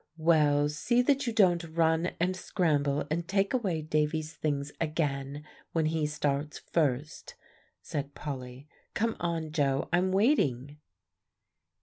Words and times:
"Well, 0.17 0.67
see 0.67 1.03
that 1.03 1.27
you 1.27 1.33
don't 1.33 1.63
run 1.63 2.13
and 2.19 2.35
scramble 2.35 3.05
and 3.11 3.27
take 3.27 3.53
away 3.53 3.83
Davie's 3.83 4.33
things 4.33 4.71
again 4.81 5.45
when 5.73 5.85
he 5.85 6.07
starts 6.07 6.57
first," 6.57 7.35
said 7.83 8.15
Polly. 8.15 8.67
"Come 8.95 9.15
on, 9.19 9.51
Joe, 9.51 9.89
I'm 9.93 10.11
waiting." 10.11 10.79